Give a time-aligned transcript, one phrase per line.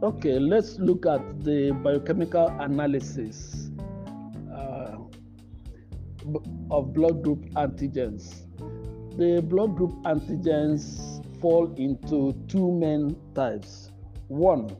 [0.00, 3.68] Okay, let's look at the biochemical analysis
[4.48, 4.94] uh,
[6.70, 8.46] of blood group antigens.
[9.16, 13.90] The blood group antigens fall into two main types.
[14.28, 14.70] One,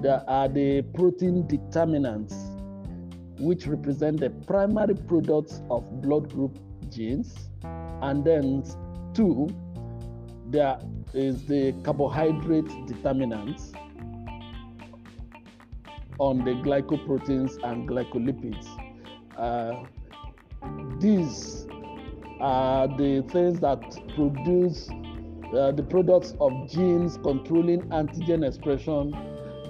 [0.00, 2.34] there are the protein determinants,
[3.38, 6.58] which represent the primary products of blood group
[6.88, 7.50] genes.
[8.00, 8.64] And then,
[9.12, 9.50] two,
[10.46, 10.78] there
[11.12, 13.72] is the carbohydrate determinants
[16.18, 18.66] on the glycoproteins and glycolipids.
[19.36, 19.84] Uh,
[20.98, 21.66] these
[22.40, 23.80] are the things that
[24.14, 24.88] produce
[25.54, 29.14] uh, the products of genes controlling antigen expression,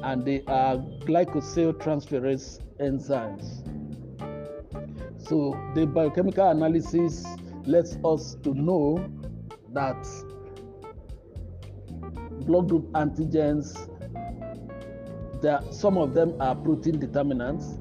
[0.03, 3.63] and they are glycosyl transferase enzymes.
[5.19, 7.27] So the biochemical analysis
[7.65, 9.05] lets us to know
[9.73, 10.07] that
[12.47, 13.91] blood group antigens
[15.71, 17.79] some of them are protein determinants,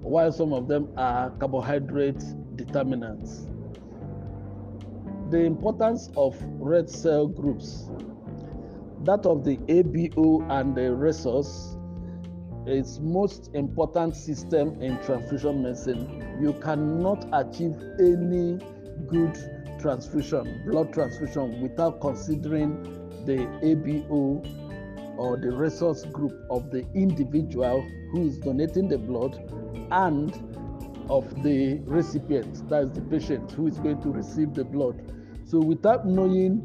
[0.00, 2.22] while some of them are carbohydrate
[2.56, 3.46] determinants.
[5.30, 7.90] The importance of red cell groups,
[9.04, 11.76] that of the ABO and the rhesus,
[12.66, 16.38] is most important system in transfusion medicine.
[16.40, 18.58] You cannot achieve any
[19.06, 19.36] good
[19.80, 22.82] transfusion, blood transfusion, without considering
[23.24, 24.65] the ABO
[25.16, 29.38] or the rhesus group of the individual who is donating the blood
[29.90, 30.34] and
[31.08, 35.12] of the recipient, that is the patient who is going to receive the blood.
[35.44, 36.64] So, without knowing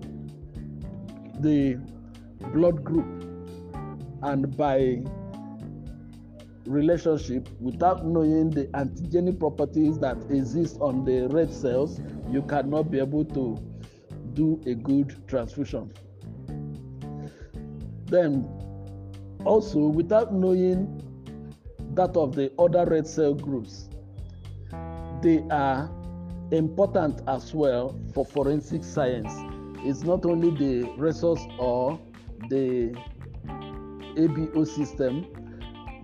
[1.39, 1.75] the
[2.51, 3.05] blood group
[4.23, 5.03] and by
[6.65, 12.99] relationship, without knowing the antigenic properties that exist on the red cells, you cannot be
[12.99, 13.57] able to
[14.33, 15.91] do a good transfusion.
[18.11, 18.45] Then,
[19.45, 21.01] also, without knowing
[21.95, 23.87] that of the other red cell groups,
[25.21, 25.89] they are
[26.51, 29.31] important as well for forensic science.
[29.85, 31.97] It's not only the rhesus or
[32.49, 32.93] the
[34.17, 35.25] ABO system,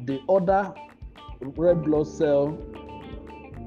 [0.06, 0.74] the other
[1.42, 2.58] red blood cell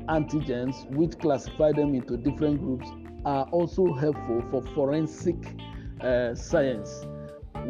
[0.08, 2.88] antigens, which classify them into different groups,
[3.26, 5.36] are also helpful for forensic
[6.00, 7.04] uh, science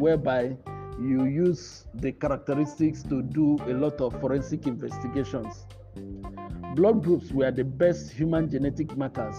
[0.01, 0.57] whereby
[0.99, 5.65] you use the characteristics to do a lot of forensic investigations.
[6.75, 9.37] Blood groups were the best human genetic markers,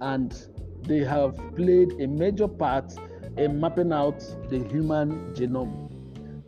[0.00, 0.34] and
[0.82, 2.94] they have played a major part
[3.36, 5.90] in mapping out the human genome.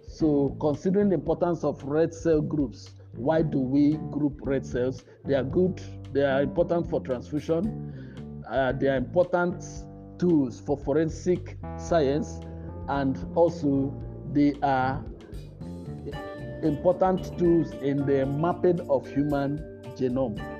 [0.08, 5.04] So, considering the importance of red cell groups, why do we group red cells?
[5.24, 5.80] They are good,
[6.12, 9.62] they are important for transfusion, uh, they are important
[10.18, 12.40] tools for forensic science,
[12.88, 13.94] and also
[14.32, 15.02] they are
[16.62, 19.58] important tools in the mapping of human
[19.96, 20.56] genome.